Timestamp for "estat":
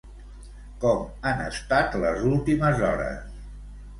1.49-1.99